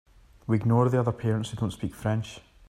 We 0.47 0.55
ignore 0.57 0.89
the 0.89 0.99
other 0.99 1.11
parents 1.11 1.51
who 1.51 1.57
don’t 1.57 1.73
speak 1.73 1.93
French. 1.93 2.41